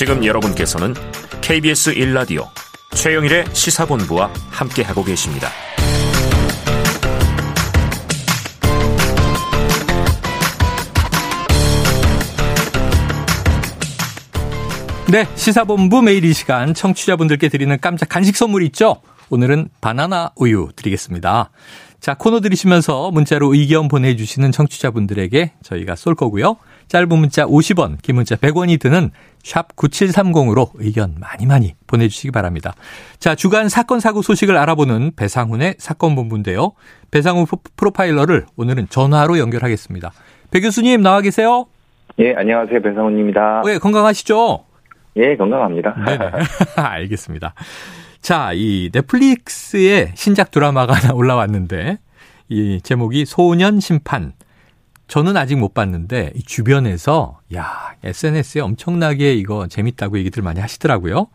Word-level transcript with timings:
지금 0.00 0.24
여러분께서는 0.24 0.94
KBS 1.42 1.92
1라디오 1.92 2.48
최영일의 2.92 3.44
시사본부와 3.52 4.32
함께하고 4.48 5.04
계십니다. 5.04 5.50
네, 15.12 15.26
시사본부 15.34 16.00
매일 16.00 16.24
이 16.24 16.32
시간 16.32 16.72
청취자분들께 16.72 17.50
드리는 17.50 17.76
깜짝 17.78 18.08
간식 18.08 18.38
선물 18.38 18.62
있죠? 18.62 19.02
오늘은 19.28 19.68
바나나 19.82 20.32
우유 20.36 20.70
드리겠습니다. 20.76 21.50
자, 22.00 22.14
코너 22.14 22.40
들으시면서 22.40 23.10
문자로 23.10 23.52
의견 23.52 23.88
보내주시는 23.88 24.50
청취자분들에게 24.50 25.52
저희가 25.62 25.94
쏠 25.94 26.14
거고요. 26.14 26.56
짧은 26.90 27.08
문자 27.08 27.46
50원, 27.46 28.02
긴 28.02 28.16
문자 28.16 28.34
100원이 28.34 28.80
드는 28.80 29.12
샵 29.44 29.76
9730으로 29.76 30.70
의견 30.74 31.14
많이 31.20 31.46
많이 31.46 31.74
보내주시기 31.86 32.32
바랍니다. 32.32 32.74
자, 33.20 33.36
주간 33.36 33.68
사건 33.68 34.00
사고 34.00 34.22
소식을 34.22 34.56
알아보는 34.56 35.12
배상훈의 35.14 35.76
사건 35.78 36.16
본부인데요. 36.16 36.72
배상훈 37.12 37.46
프로파일러를 37.76 38.46
오늘은 38.56 38.88
전화로 38.90 39.38
연결하겠습니다. 39.38 40.10
배 40.50 40.60
교수님 40.60 41.00
나와 41.00 41.20
계세요? 41.20 41.66
예, 42.18 42.34
안녕하세요. 42.34 42.82
배상훈입니다. 42.82 43.62
네, 43.64 43.78
건강하시죠? 43.78 44.64
예, 45.14 45.36
건강합니다. 45.36 45.94
네네. 45.94 46.30
알겠습니다. 46.74 47.54
자, 48.20 48.50
이 48.52 48.90
넷플릭스에 48.92 50.10
신작 50.16 50.50
드라마가 50.50 50.94
하나 50.94 51.14
올라왔는데, 51.14 51.98
이 52.48 52.80
제목이 52.82 53.26
소년 53.26 53.78
심판. 53.78 54.32
저는 55.10 55.36
아직 55.36 55.56
못 55.56 55.74
봤는데, 55.74 56.30
이 56.36 56.42
주변에서, 56.44 57.40
야, 57.52 57.64
SNS에 58.04 58.60
엄청나게 58.60 59.34
이거 59.34 59.66
재밌다고 59.66 60.16
얘기들 60.18 60.40
많이 60.44 60.60
하시더라고요. 60.60 61.26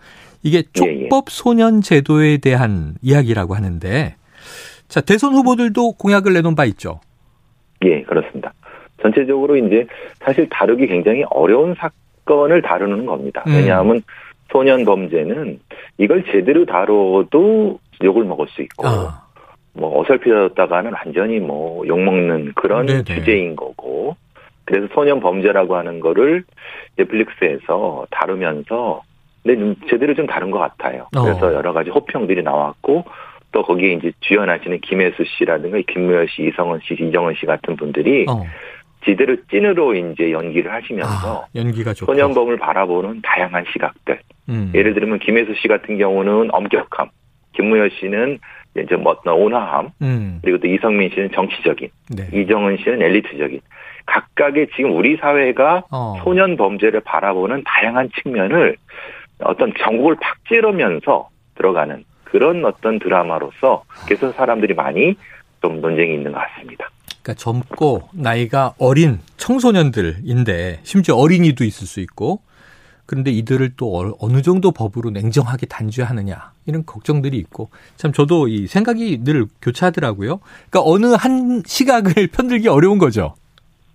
이게 0.43 0.63
촉법 0.71 1.29
소년 1.29 1.81
제도에 1.81 2.37
대한 2.37 2.95
이야기라고 3.01 3.53
하는데, 3.53 4.15
자, 4.87 5.01
대선 5.01 5.33
후보들도 5.33 5.97
공약을 5.97 6.31
내놓은 6.31 6.55
바 6.55 6.63
있죠? 6.63 7.01
예, 7.83 8.01
그렇습니다. 8.03 8.53
전체적으로 9.01 9.57
이제 9.57 9.85
사실 10.21 10.47
다루기 10.49 10.87
굉장히 10.87 11.25
어려운 11.29 11.75
사건을 11.75 12.61
다루는 12.61 13.05
겁니다. 13.05 13.43
왜냐하면 13.45 13.97
음. 13.97 14.01
소년 14.53 14.85
범죄는 14.85 15.59
이걸 15.97 16.23
제대로 16.31 16.65
다뤄도 16.65 17.79
욕을 18.05 18.23
먹을 18.23 18.47
수 18.47 18.61
있고 18.61 18.87
아. 18.87 19.24
뭐 19.75 20.01
어설피다가는 20.01 20.93
완전히 20.93 21.39
뭐 21.39 21.85
욕먹는 21.87 22.53
그런 22.55 22.85
네네. 22.85 23.03
주제인 23.03 23.55
거고 23.55 24.15
그래서 24.63 24.87
소년 24.93 25.19
범죄라고 25.19 25.75
하는 25.75 25.99
거를 25.99 26.43
넷플릭스에서 26.97 28.07
다루면서 28.09 29.03
근데 29.43 29.75
제대로 29.89 30.15
좀 30.15 30.25
다른 30.25 30.49
것 30.49 30.57
같아요. 30.57 31.07
그래서 31.11 31.47
어. 31.47 31.53
여러 31.53 31.71
가지 31.71 31.91
호평들이 31.91 32.41
나왔고 32.41 33.05
또 33.51 33.61
거기에 33.61 33.93
이제 33.93 34.11
주연하시는 34.21 34.81
김혜수 34.81 35.23
씨라든가 35.37 35.77
김무열 35.87 36.27
씨, 36.29 36.47
이성은 36.47 36.79
씨, 36.83 36.95
이정은 36.95 37.35
씨 37.35 37.45
같은 37.45 37.75
분들이 37.75 38.25
어. 38.27 38.43
지대로 39.05 39.37
찐으로 39.51 39.93
이제 39.93 40.31
연기를 40.31 40.73
하시면서 40.73 41.43
아, 41.43 41.45
연기가 41.53 41.93
좋고. 41.93 42.11
소년범을 42.11 42.57
바라보는 42.57 43.21
다양한 43.21 43.65
시각들. 43.71 44.19
음. 44.49 44.71
예를 44.73 44.95
들면 44.95 45.19
김혜수 45.19 45.53
씨 45.61 45.67
같은 45.67 45.97
경우는 45.97 46.49
엄격함, 46.51 47.09
김무열 47.53 47.91
씨는 47.99 48.39
이제 48.77 48.95
뭐 48.95 49.13
어떤 49.13 49.33
온화함, 49.35 49.89
음. 50.01 50.39
그리고 50.43 50.59
또 50.59 50.67
이성민 50.67 51.09
씨는 51.09 51.31
정치적인, 51.33 51.89
네. 52.15 52.27
이정은 52.33 52.77
씨는 52.77 53.01
엘리트적인. 53.01 53.61
각각의 54.05 54.67
지금 54.75 54.95
우리 54.95 55.17
사회가 55.17 55.83
어. 55.91 56.15
소년 56.23 56.57
범죄를 56.57 56.99
바라보는 57.01 57.63
다양한 57.65 58.09
측면을 58.21 58.77
어떤 59.39 59.73
전국을 59.79 60.15
팍 60.21 60.37
찌르면서 60.47 61.29
들어가는 61.55 62.03
그런 62.23 62.63
어떤 62.65 62.99
드라마로서 62.99 63.83
그래서 64.05 64.31
사람들이 64.31 64.73
많이 64.73 65.15
좀 65.61 65.81
논쟁이 65.81 66.13
있는 66.13 66.31
것 66.31 66.39
같습니다. 66.39 66.89
그러니까 67.23 67.33
젊고 67.33 68.09
나이가 68.13 68.73
어린 68.77 69.19
청소년들인데 69.37 70.81
심지어 70.83 71.15
어린이도 71.15 71.63
있을 71.63 71.87
수 71.87 71.99
있고 72.01 72.41
그런데 73.05 73.31
이들을 73.31 73.73
또 73.77 74.15
어느 74.19 74.41
정도 74.41 74.71
법으로 74.71 75.11
냉정하게 75.11 75.67
단죄하느냐 75.67 76.51
이런 76.65 76.85
걱정들이 76.85 77.37
있고 77.37 77.69
참 77.95 78.11
저도 78.11 78.47
이 78.47 78.67
생각이 78.67 79.23
늘 79.23 79.45
교차하더라고요. 79.61 80.39
그러니까 80.69 80.81
어느 80.83 81.07
한 81.13 81.61
시각을 81.65 82.27
편들기 82.33 82.67
어려운 82.67 82.97
거죠. 82.97 83.35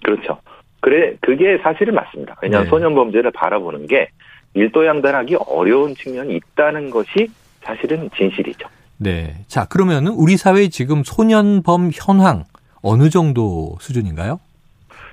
그렇죠. 0.02 0.38
그래 0.80 1.14
그게 1.20 1.58
사실은 1.62 1.94
맞습니다. 1.94 2.36
왜냐하면 2.42 2.64
네. 2.64 2.70
소년 2.70 2.94
범죄를 2.94 3.32
바라보는 3.32 3.86
게 3.86 4.08
일도양단하기 4.54 5.36
어려운 5.46 5.94
측면이 5.94 6.36
있다는 6.36 6.90
것이 6.90 7.28
사실은 7.62 8.08
진실이죠. 8.16 8.68
네. 8.96 9.34
자, 9.46 9.66
그러면은 9.66 10.12
우리 10.12 10.36
사회 10.36 10.68
지금 10.68 11.02
소년범 11.04 11.90
현황 11.92 12.44
어느 12.82 13.10
정도 13.10 13.76
수준인가요? 13.80 14.40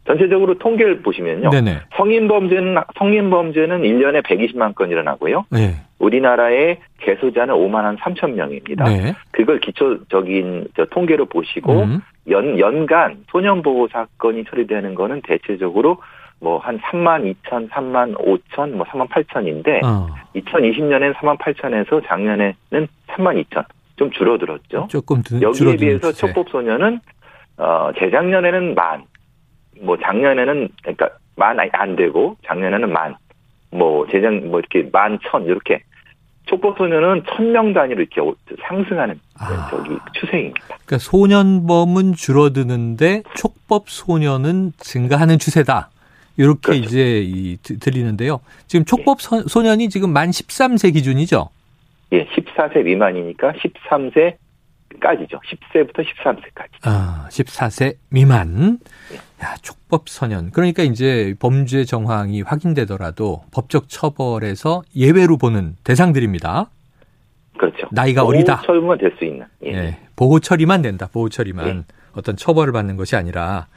전체적으로 0.05 0.57
통계를 0.57 1.01
보시면요. 1.01 1.49
네네. 1.49 1.79
성인 1.95 2.27
범죄는 2.27 2.75
성인 2.97 3.29
범죄는 3.29 3.81
1년에 3.81 4.23
120만 4.23 4.75
건 4.75 4.89
일어나고요. 4.89 5.45
네. 5.49 5.75
우리나라의 5.99 6.77
개수자는 6.99 7.53
5만 7.55 7.81
한 7.81 7.97
3천 7.97 8.33
명입니다. 8.33 8.85
네. 8.85 9.13
그걸 9.31 9.59
기초적인 9.59 10.67
통계로 10.91 11.25
보시고 11.25 11.83
음. 11.83 12.01
연 12.29 12.59
연간 12.59 13.23
소년 13.31 13.61
보호 13.61 13.87
사건이 13.87 14.45
처리되는 14.45 14.95
거는 14.95 15.21
대체적으로 15.23 15.97
뭐 16.39 16.59
한 16.59 16.79
3만 16.79 17.33
2천, 17.43 17.69
3만 17.69 18.15
5천, 18.17 18.71
뭐 18.71 18.85
3만 18.85 19.09
8천인데 19.09 19.83
어. 19.83 20.07
2020년엔 20.35 21.13
3만 21.15 21.37
8천에서 21.39 22.05
작년에는 22.05 22.53
3만 23.07 23.43
2천 23.45 23.65
좀 23.95 24.11
줄어들었죠. 24.11 24.87
조금 24.89 25.23
드, 25.23 25.41
여기에 25.41 25.77
비해서 25.77 26.11
촉법 26.11 26.49
소년은 26.49 26.99
어, 27.57 27.89
재작년에는 27.97 28.75
만, 28.75 29.03
뭐 29.81 29.97
작년에는 29.97 30.69
그러니까 30.81 31.09
만 31.35 31.57
안 31.59 31.95
되고 31.95 32.35
작년에는 32.45 32.91
만, 32.91 33.15
뭐 33.71 34.07
재작 34.11 34.33
뭐 34.45 34.59
이렇게 34.59 34.89
만 34.91 35.19
천 35.29 35.45
이렇게 35.45 35.81
촉법 36.45 36.77
소년은 36.77 37.23
천 37.27 37.51
명 37.51 37.73
단위로 37.73 38.01
이렇게 38.01 38.21
상승하는 38.67 39.19
아. 39.37 39.67
저기 39.69 39.89
추세입니다. 40.13 40.59
그러니까 40.67 40.97
소년범은 40.99 42.13
줄어드는데 42.13 43.23
촉법 43.35 43.89
소년은 43.89 44.71
증가하는 44.77 45.39
추세다. 45.39 45.89
이렇게 46.37 46.59
그렇죠. 46.61 46.83
이제 46.83 47.21
이, 47.25 47.57
들리는데요. 47.57 48.39
지금 48.67 48.85
촉법 48.85 49.17
예. 49.19 49.43
소년이 49.47 49.89
지금 49.89 50.11
만 50.13 50.29
13세 50.29 50.93
기준이죠? 50.93 51.49
예, 52.13 52.25
14세 52.27 52.83
미만이니까 52.83 53.53
13세 53.53 54.35
까지죠. 55.07 55.39
10세부터 55.39 56.03
13세까지. 56.03 56.67
아, 56.83 57.27
14세 57.29 57.95
미만. 58.09 58.79
야, 59.41 59.55
촉법 59.61 60.09
선언. 60.09 60.51
그러니까 60.51 60.83
이제 60.83 61.33
범죄 61.39 61.85
정황이 61.85 62.41
확인되더라도 62.41 63.43
법적 63.51 63.87
처벌에서 63.87 64.83
예외로 64.95 65.37
보는 65.37 65.77
대상들입니다. 65.85 66.69
그렇죠. 67.57 67.87
나이가 67.91 68.23
어리다. 68.25 68.57
보호 68.57 68.67
처리만 68.67 68.97
될 68.97 69.15
수 69.17 69.23
있는. 69.25 69.45
예. 69.65 69.73
예. 69.73 69.97
보호 70.17 70.39
처리만 70.41 70.81
된다. 70.81 71.07
보호 71.11 71.29
처리만. 71.29 71.67
예. 71.67 71.83
어떤 72.13 72.35
처벌을 72.35 72.73
받는 72.73 72.97
것이 72.97 73.15
아니라 73.15 73.67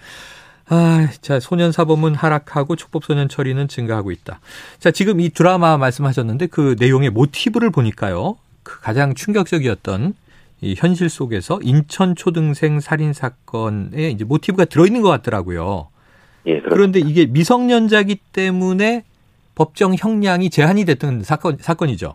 아, 0.69 1.09
자, 1.21 1.39
소년 1.41 1.73
사범은 1.73 2.15
하락하고 2.15 2.75
촉법 2.75 3.05
소년 3.05 3.29
처리는 3.29 3.69
증가하고 3.69 4.11
있다. 4.11 4.41
자, 4.79 4.91
지금 4.91 5.21
이 5.21 5.29
드라마 5.31 5.77
말씀하셨는데 5.77 6.47
그 6.47 6.75
내용의 6.79 7.11
모티브를 7.11 7.71
보니까요. 7.71 8.37
그 8.63 8.81
가장 8.81 9.15
충격적이었던 9.15 10.15
이 10.63 10.75
현실 10.77 11.09
속에서 11.09 11.59
인천 11.63 12.15
초등생 12.15 12.81
살인 12.81 13.13
사건에 13.13 14.11
이제 14.11 14.25
모티브가 14.25 14.67
들어 14.67 14.87
있는 14.87 15.01
것 15.03 15.09
같더라고요. 15.09 15.89
예, 16.47 16.61
그런데 16.61 17.01
이게 17.01 17.27
미성년자기 17.27 18.17
때문에 18.33 19.05
법정 19.55 19.95
형량이 19.95 20.51
제한이 20.51 20.85
됐던 20.85 21.23
사건 21.23 21.57
사건이죠. 21.59 22.15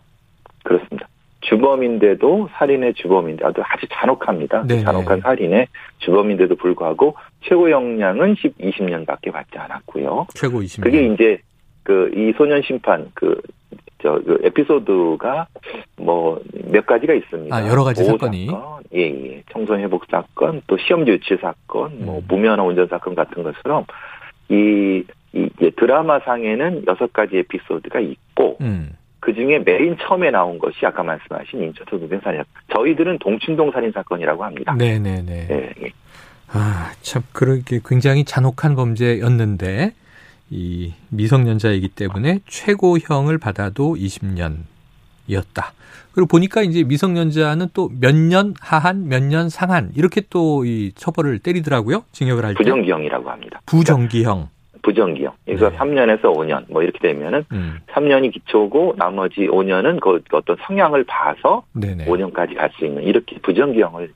그렇습니다. 0.64 1.08
주범인데도 1.42 2.50
살인의 2.54 2.96
주범인데 2.96 3.46
아주 3.46 3.62
아주 3.64 3.86
잔혹합니다. 3.92 4.64
네 4.66 4.82
잔혹한 4.82 5.22
살인의 5.22 5.68
주범인데도 6.00 6.56
불구하고 6.56 7.16
최고 7.42 7.70
형량은 7.70 8.36
10, 8.36 8.58
20년밖에 8.58 9.32
받지 9.32 9.58
않았고요. 9.58 10.28
최고 10.34 10.62
20년. 10.62 10.84
그게 10.84 11.06
이제 11.08 11.40
그 11.84 12.12
이 12.16 12.34
소년 12.36 12.64
심판 12.64 13.12
그 13.14 13.40
저, 14.06 14.22
그 14.24 14.40
에피소드가 14.44 15.48
뭐 15.98 16.40
몇 16.76 16.86
가지가 16.86 17.14
있습니다. 17.14 17.56
아, 17.56 17.68
여러 17.70 17.84
가지 17.84 18.04
사건이. 18.04 18.48
사건, 18.48 18.84
예, 18.94 19.02
예. 19.02 19.44
청소년 19.52 19.84
회복 19.84 20.06
사건, 20.10 20.62
또 20.68 20.78
시험지 20.78 21.12
유치 21.12 21.38
사건, 21.42 22.06
뭐 22.06 22.18
음. 22.20 22.26
무면허 22.28 22.64
운전 22.66 22.88
사건 22.88 23.16
같은 23.16 23.44
것처럼 23.44 23.86
이, 24.50 25.04
이 25.34 25.50
드라마 25.78 26.20
상에는 26.20 26.84
여섯 26.88 27.12
가지 27.14 27.38
에피소드가 27.38 28.00
있고, 28.00 28.58
음. 28.62 28.92
그 29.20 29.34
중에 29.34 29.60
메인 29.60 29.96
처음에 29.98 30.32
나온 30.32 30.60
것이 30.60 30.86
아까 30.86 31.02
말씀하신 31.02 31.64
인천초 31.64 31.98
동생 31.98 32.20
살인 32.20 32.44
저희들은 32.76 33.20
동춘동 33.20 33.72
살인 33.72 33.92
사건이라고 33.92 34.44
합니다. 34.44 34.76
네네네. 34.78 35.48
네, 35.48 35.74
예. 35.82 35.90
아, 36.52 36.92
참, 37.02 37.24
그렇게 37.32 37.80
굉장히 37.86 38.24
잔혹한 38.24 38.76
범죄였는데, 38.76 39.94
이 40.50 40.94
미성년자이기 41.10 41.90
때문에 41.90 42.40
최고형을 42.48 43.38
받아도 43.40 43.96
20년이었다. 43.96 45.64
그리고 46.14 46.28
보니까 46.28 46.62
이제 46.62 46.84
미성년자는 46.84 47.70
또 47.74 47.90
몇 48.00 48.16
년 48.16 48.54
하한, 48.62 49.08
몇 49.10 49.22
년 49.24 49.50
상한 49.50 49.92
이렇게 49.96 50.22
또 50.30 50.64
이 50.66 50.92
처벌을 50.96 51.40
때리더라고요. 51.40 52.04
징역을 52.12 52.46
할 52.46 52.54
때. 52.54 52.58
부정기형이라고 52.64 53.30
합니다. 53.30 53.62
부정기형. 53.66 54.50
부정기형. 54.84 55.34
그래서 55.46 55.70
네. 55.72 55.78
3년에서 55.78 56.22
5년 56.22 56.66
뭐 56.72 56.84
이렇게 56.84 57.00
되면은 57.00 57.46
음. 57.52 57.80
3년이 57.92 58.32
기초고 58.34 58.94
나머지 58.98 59.42
5년은 59.48 60.00
그 60.00 60.22
어떤 60.32 60.56
성향을 60.68 61.04
봐서 61.06 61.64
네네. 61.74 62.06
5년까지 62.06 62.56
갈 62.56 62.70
수 62.78 62.86
있는 62.86 63.02
이렇게 63.04 63.38
부정기형을 63.40 64.12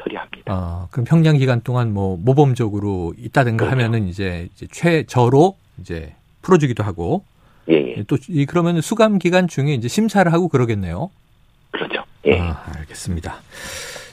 처리합니다. 0.00 0.44
아, 0.52 0.86
그럼 0.92 1.04
평량 1.06 1.36
기간 1.38 1.60
동안 1.60 1.92
뭐 1.92 2.16
모범적으로 2.22 3.14
있다든가 3.18 3.64
그렇죠. 3.66 3.72
하면은 3.84 4.06
이제, 4.08 4.48
이제 4.54 4.66
최저로 4.70 5.56
이제 5.80 6.14
풀어주기도 6.42 6.82
하고 6.82 7.24
예, 7.68 7.94
예. 7.98 8.02
또 8.04 8.16
이 8.28 8.46
그러면 8.46 8.80
수감 8.80 9.18
기간 9.18 9.46
중에 9.48 9.74
이제 9.74 9.88
심사를 9.88 10.30
하고 10.32 10.48
그러겠네요. 10.48 11.10
그렇죠. 11.70 12.02
예. 12.26 12.38
아, 12.40 12.62
알겠습니다. 12.78 13.36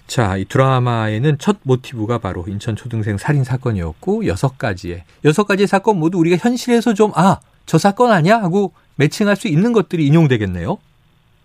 자, 0.07 0.37
이 0.37 0.45
드라마에는 0.45 1.37
첫 1.37 1.57
모티브가 1.63 2.17
바로 2.19 2.43
인천 2.47 2.75
초등생 2.75 3.17
살인 3.17 3.43
사건이었고 3.43 4.25
여섯 4.25 4.57
가지의 4.57 5.03
여섯 5.25 5.43
가지의 5.45 5.67
사건 5.67 5.99
모두 5.99 6.17
우리가 6.19 6.37
현실에서 6.37 6.93
좀 6.93 7.11
아, 7.15 7.39
저 7.65 7.77
사건 7.77 8.11
아니야 8.11 8.41
하고 8.41 8.73
매칭할 8.95 9.35
수 9.35 9.47
있는 9.47 9.71
것들이 9.73 10.05
인용되겠네요. 10.07 10.77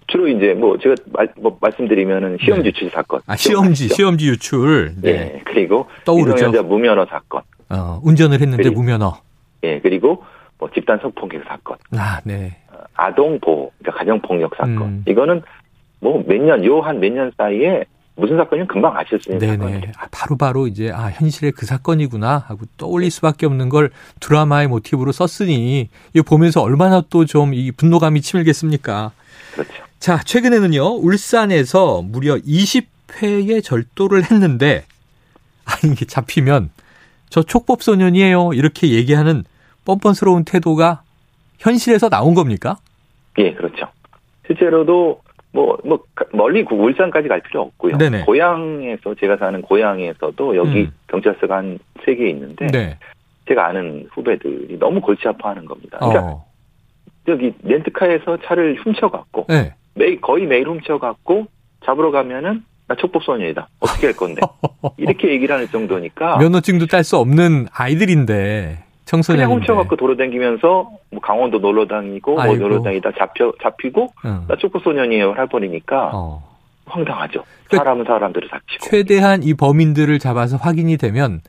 주로 0.06 0.28
이제 0.28 0.52
뭐 0.54 0.78
제가 0.78 0.94
말, 1.12 1.32
뭐 1.38 1.56
말씀드리면은 1.60 2.38
시험지 2.42 2.68
유출 2.68 2.90
사건. 2.90 3.20
아, 3.26 3.36
시험지? 3.36 3.88
시험지 3.88 4.28
유출. 4.28 4.94
네. 5.00 5.10
예. 5.10 5.42
그리고 5.44 5.86
떠오르죠. 6.04 6.34
미성년자 6.34 6.62
무면허 6.62 7.06
사건. 7.06 7.42
어, 7.70 8.00
운전을 8.02 8.40
했는데 8.40 8.62
그리고- 8.64 8.80
무면허. 8.82 9.18
예. 9.64 9.80
그리고 9.80 10.22
뭐 10.58 10.70
집단 10.72 10.98
성폭행 11.00 11.42
사건. 11.48 11.76
아, 11.96 12.20
네. 12.24 12.56
아동 12.94 13.40
보호, 13.40 13.72
그러니까 13.78 13.98
가정 13.98 14.20
폭력 14.22 14.54
사건. 14.56 14.82
음. 14.82 15.04
이거는 15.08 15.42
뭐 16.00 16.22
몇 16.26 16.40
년, 16.40 16.64
요 16.64 16.80
한 16.82 16.98
몇 17.00 17.12
년 17.12 17.32
사이에 17.36 17.84
무슨 18.16 18.36
사건이면 18.36 18.68
금방 18.68 18.96
아실 18.96 19.18
수 19.20 19.30
있는 19.32 19.40
네네. 19.40 19.56
사건이에요. 19.56 19.92
아, 19.98 20.06
바로바로 20.12 20.68
이제, 20.68 20.92
아, 20.92 21.10
현실의 21.10 21.50
그 21.52 21.66
사건이구나 21.66 22.44
하고 22.46 22.64
떠올릴 22.76 23.10
수밖에 23.10 23.46
없는 23.46 23.68
걸 23.70 23.90
드라마의 24.20 24.68
모티브로 24.68 25.10
썼으니, 25.12 25.88
이거 26.12 26.22
보면서 26.22 26.62
얼마나 26.62 27.00
또 27.10 27.24
좀 27.24 27.52
이 27.54 27.72
분노감이 27.72 28.20
치밀겠습니까? 28.20 29.10
그렇죠. 29.54 29.72
자, 29.98 30.20
최근에는요, 30.24 30.84
울산에서 30.98 32.02
무려 32.02 32.36
20회의 32.36 33.64
절도를 33.64 34.30
했는데, 34.30 34.84
아, 35.64 35.72
이게 35.84 36.04
잡히면, 36.04 36.70
저 37.30 37.42
촉법 37.42 37.82
소년이에요. 37.82 38.52
이렇게 38.52 38.90
얘기하는 38.90 39.42
뻔뻔스러운 39.84 40.44
태도가 40.44 41.02
현실에서 41.58 42.08
나온 42.08 42.34
겁니까? 42.34 42.76
예, 43.38 43.52
그렇죠. 43.52 43.86
실제로도 44.46 45.20
뭐, 45.52 45.78
뭐, 45.84 46.02
가- 46.16 46.24
멀리 46.32 46.64
구- 46.64 46.74
울산까지 46.76 47.28
갈 47.28 47.40
필요 47.40 47.62
없고요. 47.62 47.96
네네. 47.96 48.24
고향에서, 48.24 49.14
제가 49.20 49.36
사는 49.36 49.62
고향에서도 49.62 50.56
여기 50.56 50.80
음. 50.82 50.92
경찰서가 51.08 51.56
한 51.56 51.78
세 52.04 52.16
개 52.16 52.28
있는데, 52.30 52.66
네. 52.66 52.98
제가 53.48 53.66
아는 53.68 54.08
후배들이 54.12 54.78
너무 54.80 55.00
골치 55.00 55.28
아파하는 55.28 55.64
겁니다. 55.64 55.98
그러니까 55.98 56.22
어. 56.24 56.44
여기 57.28 57.54
렌트카에서 57.62 58.38
차를 58.44 58.80
훔쳐갖고, 58.84 59.46
네. 59.48 59.74
매일, 59.94 60.20
거의 60.20 60.44
매일 60.46 60.68
훔쳐갖고, 60.68 61.46
잡으러 61.84 62.10
가면은, 62.10 62.64
나 62.88 62.94
촉법소년이다. 62.96 63.68
어떻게 63.80 64.08
할 64.08 64.16
건데? 64.16 64.40
이렇게 64.98 65.28
얘기를 65.30 65.54
하는 65.54 65.68
정도니까. 65.68 66.36
면허증도 66.38 66.86
딸 66.86 67.04
수 67.04 67.16
없는 67.16 67.68
아이들인데, 67.72 68.83
청소년인데. 69.04 69.52
훔쳐갖고 69.54 69.96
돌아다니면서 69.96 70.90
뭐 71.10 71.20
강원도 71.20 71.58
놀러 71.58 71.86
다니고. 71.86 72.34
뭐 72.34 72.56
놀러 72.56 72.82
다니다 72.82 73.10
잡혀 73.18 73.52
잡히고 73.62 74.12
응. 74.24 74.44
나 74.48 74.56
촉구소년이에요 74.56 75.34
해버리니까 75.38 76.10
어. 76.14 76.42
황당하죠. 76.86 77.44
그- 77.70 77.76
사람은 77.76 78.04
사람들을 78.04 78.48
닥치고 78.48 78.84
최대한 78.90 79.42
이 79.42 79.54
범인들을 79.54 80.18
잡아서 80.18 80.56
확인이 80.56 80.96
되면 80.96 81.40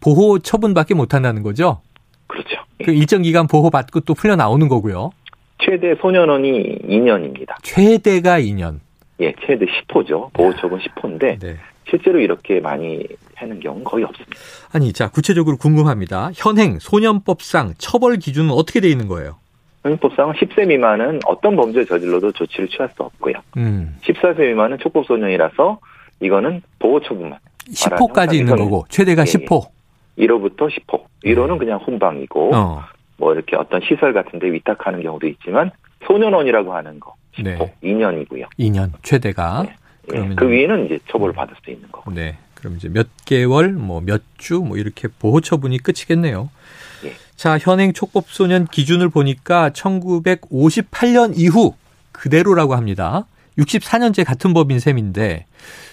보호 0.00 0.38
처분밖에 0.38 0.94
못 0.94 1.14
한다는 1.14 1.42
거죠. 1.42 1.80
그렇죠. 2.26 2.56
예. 2.80 2.84
그 2.84 2.92
일정 2.92 3.22
기간 3.22 3.46
보호 3.46 3.70
받고 3.70 4.00
또 4.00 4.14
풀려 4.14 4.36
나오는 4.36 4.68
거고요. 4.68 5.10
최대 5.58 5.94
소년원이 6.00 6.78
2년입니다. 6.88 7.54
최대가 7.62 8.38
2년. 8.40 8.78
예, 9.20 9.34
최대 9.44 9.66
10호죠. 9.66 10.32
보호 10.32 10.54
처분 10.56 10.78
10호인데 10.78 11.40
네. 11.40 11.56
실제로 11.88 12.18
이렇게 12.20 12.60
많이 12.60 13.06
하는 13.34 13.60
경우는 13.60 13.84
거의 13.84 14.04
없습니다. 14.04 14.36
아니, 14.72 14.92
자, 14.92 15.08
구체적으로 15.08 15.56
궁금합니다. 15.56 16.30
현행 16.34 16.78
소년법상 16.78 17.74
처벌 17.78 18.16
기준은 18.16 18.50
어떻게 18.50 18.80
돼 18.80 18.88
있는 18.88 19.08
거예요? 19.08 19.36
형법상 19.82 20.32
10세 20.32 20.66
미만은 20.66 21.20
어떤 21.26 21.56
범죄를 21.56 21.86
저질러도 21.86 22.32
조치를 22.32 22.68
취할 22.68 22.88
수 22.96 23.02
없고요. 23.02 23.34
음. 23.56 23.96
14세 24.02 24.40
미만은 24.48 24.78
촉법소년이라서 24.78 25.78
이거는 26.20 26.62
보호처분만. 26.78 27.38
10호까지 27.70 28.34
있는 28.34 28.56
거고, 28.56 28.84
최대가 28.88 29.22
예, 29.22 29.26
예. 29.28 29.44
10호. 29.44 29.66
1호부터 30.18 30.68
10호. 30.68 31.04
1호는 31.24 31.58
그냥 31.58 31.78
혼방이고 31.78 32.54
어. 32.54 32.82
뭐 33.16 33.34
이렇게 33.34 33.56
어떤 33.56 33.80
시설 33.82 34.12
같은 34.12 34.38
데 34.38 34.50
위탁하는 34.50 35.02
경우도 35.02 35.26
있지만 35.28 35.70
소년원이라고 36.06 36.72
하는 36.74 36.98
거 37.00 37.14
10호 37.36 37.44
네. 37.44 37.74
2년이고요. 37.82 38.46
2년 38.58 38.92
최대가. 39.02 39.62
네. 39.64 39.74
예, 40.14 40.34
그 40.34 40.48
위에는 40.50 40.86
이제 40.86 40.98
처벌을 41.10 41.34
받을 41.34 41.54
수 41.62 41.70
있는 41.70 41.90
거고. 41.92 42.12
네. 42.12 42.36
그럼 42.54 42.74
이제 42.76 42.88
몇 42.88 43.06
개월, 43.24 43.72
뭐 43.72 44.00
몇 44.00 44.22
주, 44.36 44.58
뭐 44.58 44.76
이렇게 44.76 45.06
보호 45.08 45.40
처분이 45.40 45.78
끝이겠네요. 45.78 46.50
예. 47.04 47.12
자, 47.36 47.56
현행 47.58 47.92
촉법소년 47.92 48.66
기준을 48.66 49.10
보니까 49.10 49.70
1958년 49.70 51.34
이후 51.36 51.74
그대로라고 52.12 52.74
합니다. 52.74 53.26
64년째 53.58 54.24
같은 54.24 54.54
법인 54.54 54.80
셈인데, 54.80 55.46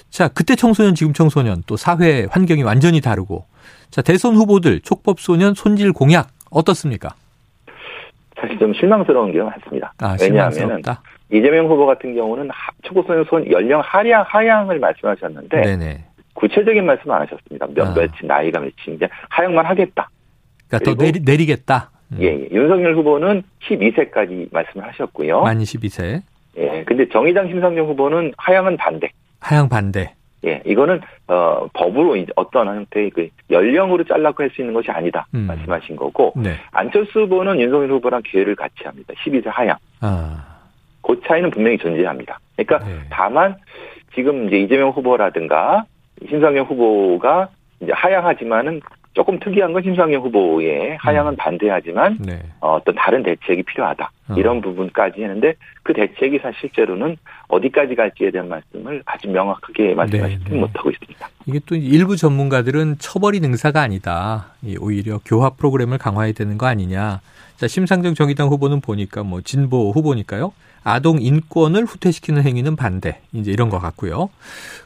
자, 0.10 0.28
그때 0.28 0.56
청소년, 0.56 0.96
지금 0.96 1.14
청소년, 1.14 1.62
또 1.68 1.78
사회 1.78 2.26
환경이 2.32 2.64
완전히 2.64 3.02
다르고, 3.02 3.46
자, 3.92 4.02
대선 4.02 4.36
후보들 4.36 4.82
촉법소년 4.82 5.54
손질 5.54 5.92
공약 5.94 6.30
어떻습니까? 6.50 7.16
사실 8.40 8.58
좀 8.60 8.74
실망스러운 8.74 9.32
게 9.32 9.40
많습니다. 9.40 9.94
아, 10.00 10.16
왜냐하면은 10.20 10.52
실망스럽다. 10.52 11.02
이재명 11.32 11.66
후보 11.68 11.86
같은 11.86 12.14
경우는 12.16 12.50
하- 12.50 12.72
초고소년 12.84 13.26
손 13.26 13.50
연령 13.52 13.82
하향 13.82 14.24
하향을 14.28 14.80
말씀하셨는데 14.80 15.62
네네. 15.62 16.04
구체적인 16.34 16.86
말씀 16.86 17.10
안 17.12 17.22
하셨습니다. 17.22 17.66
몇 17.74 17.88
아. 17.88 17.94
며칠 17.94 18.28
나이가 18.28 18.60
몇인데 18.60 19.08
하향만 19.30 19.66
하겠다. 19.66 20.10
그러니까 20.68 20.92
더 20.92 20.96
내리, 21.04 21.20
내리겠다. 21.22 21.90
음. 22.12 22.18
예, 22.22 22.28
예. 22.28 22.48
윤석열 22.52 22.96
후보는 22.96 23.44
12세까지 23.68 24.50
말씀을 24.52 24.86
하셨고요. 24.88 25.42
만 25.42 25.58
22세. 25.60 26.22
예, 26.58 26.84
근데 26.86 27.08
정의당 27.10 27.48
심상정 27.48 27.88
후보는 27.88 28.34
하향은 28.38 28.78
반대. 28.78 29.10
하향 29.40 29.68
반대. 29.70 30.14
예, 30.46 30.62
이거는 30.66 31.02
어 31.28 31.66
법으로 31.74 32.16
이제 32.18 32.32
어떤 32.36 32.68
형태의 32.68 33.10
그 33.10 33.28
연령으로 33.50 34.04
잘라고 34.04 34.44
할 34.44 34.50
수 34.52 34.62
있는 34.62 34.74
것이 34.76 34.92
아니다 34.92 35.26
음. 35.34 35.48
말씀하신 35.48 35.96
거고 35.96 36.34
네. 36.36 36.56
안철수 36.72 37.22
후보는 37.22 37.60
윤석열 37.60 37.90
후보랑 37.92 38.22
기회를 38.24 38.56
같이 38.56 38.76
합니다. 38.84 39.14
12세 39.24 39.46
하향. 39.48 39.76
아. 40.02 40.55
그 41.06 41.22
차이는 41.26 41.52
분명히 41.52 41.78
존재합니다. 41.78 42.40
그러니까 42.56 42.88
네. 42.88 43.00
다만 43.10 43.56
지금 44.14 44.48
이제 44.48 44.58
이재명 44.58 44.90
후보라든가 44.90 45.86
심상정 46.28 46.66
후보가 46.66 47.50
이제 47.82 47.92
하향하지만은 47.94 48.82
조금 49.14 49.40
특이한 49.40 49.72
건 49.72 49.82
심상정 49.82 50.22
후보의 50.24 50.98
하향은 51.00 51.38
반대하지만 51.38 52.18
네. 52.20 52.42
어, 52.60 52.76
어떤 52.76 52.96
다른 52.96 53.24
대책이 53.24 53.64
필요하다 53.64 54.12
어. 54.30 54.34
이런 54.36 54.60
부분까지 54.62 55.22
했는데 55.22 55.54
그 55.84 55.94
대책이 55.94 56.40
사실 56.40 56.60
실제로는 56.60 57.16
어디까지 57.48 57.96
갈지에 57.96 58.32
대한 58.32 58.50
말씀을 58.50 59.04
아주 59.06 59.30
명확하게 59.30 59.94
말씀하시지 59.94 60.44
네, 60.44 60.50
네. 60.50 60.60
못하고 60.60 60.90
있습니다. 60.90 61.30
이게 61.46 61.60
또 61.66 61.76
일부 61.76 62.18
전문가들은 62.18 62.98
처벌이 62.98 63.40
능사가 63.40 63.82
아니다. 63.82 64.48
이 64.62 64.76
오히려 64.80 65.20
교화 65.26 65.52
프로그램을 65.52 65.98
강화해야 65.98 66.34
되는 66.34 66.58
거 66.58 66.66
아니냐. 66.66 67.22
자, 67.58 67.68
심상정 67.68 68.16
정의당 68.16 68.48
후보는 68.50 68.82
보니까 68.82 69.24
뭐 69.24 69.42
진보 69.42 69.92
후보니까요. 69.92 70.54
아동 70.84 71.20
인권을 71.20 71.84
후퇴시키는 71.86 72.44
행위는 72.44 72.76
반대. 72.76 73.20
이제 73.34 73.52
이런 73.52 73.70
것 73.70 73.80
같고요. 73.80 74.30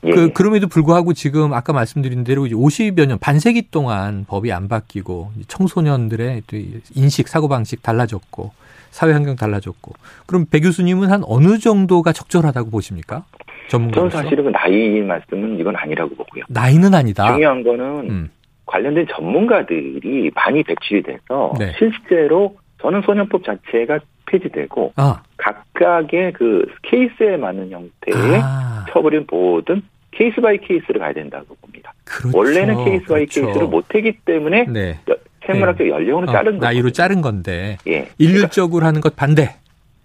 예, 0.05 0.11
그, 0.11 0.23
예. 0.23 0.27
그럼에도 0.29 0.67
불구하고 0.67 1.13
지금 1.13 1.53
아까 1.53 1.73
말씀드린 1.73 2.23
대로 2.23 2.45
이제 2.45 2.55
50여 2.55 3.05
년, 3.05 3.19
반세기 3.19 3.69
동안 3.69 4.25
법이 4.25 4.53
안 4.53 4.69
바뀌고 4.69 5.31
청소년들의 5.49 6.43
또 6.47 6.57
인식, 6.95 7.27
사고방식 7.27 7.83
달라졌고 7.83 8.53
사회 8.91 9.11
환경 9.11 9.35
달라졌고 9.35 9.93
그럼 10.25 10.45
배 10.49 10.61
교수님은 10.61 11.11
한 11.11 11.21
어느 11.25 11.59
정도가 11.59 12.13
적절하다고 12.13 12.69
보십니까? 12.71 13.25
저는 13.67 13.91
전문가로서. 13.91 14.23
사실은 14.23 14.45
그 14.45 14.49
나이 14.51 15.01
말씀은 15.01 15.59
이건 15.59 15.75
아니라고 15.75 16.15
보고요. 16.15 16.45
나이는 16.47 16.93
아니다. 16.93 17.33
중요한 17.33 17.61
거는 17.61 18.09
음. 18.09 18.29
관련된 18.65 19.07
전문가들이 19.11 20.31
많이 20.33 20.63
배출이 20.63 21.03
돼서 21.03 21.53
네. 21.59 21.73
실제로 21.77 22.55
저는 22.81 23.01
소년법 23.01 23.43
자체가 23.43 23.99
폐지되고 24.25 24.93
아, 24.95 25.21
각각의 25.37 26.33
그 26.33 26.65
케이스에 26.83 27.37
맞는 27.37 27.71
형태의 27.71 28.41
아, 28.41 28.85
처벌이든 28.89 29.25
보호든 29.25 29.81
case 30.11 30.41
by 30.41 30.57
case를 30.57 30.99
가야 30.99 31.13
된다고 31.13 31.55
봅니다. 31.61 31.93
그렇죠. 32.05 32.37
원래는 32.37 32.85
case 32.85 33.05
by 33.05 33.25
그렇죠. 33.25 33.41
case를 33.41 33.67
못하기 33.67 34.19
때문에 34.25 34.65
네. 34.65 34.99
생물학적 35.45 35.85
네. 35.85 35.91
연령으로 35.91 36.29
어, 36.29 36.31
자른 36.31 36.59
거 36.59 36.65
나이로 36.65 36.91
자른 36.91 37.21
건데 37.21 37.77
예. 37.87 38.09
일률적으로 38.17 38.85
하는 38.85 39.01
것 39.01 39.15
반대. 39.15 39.55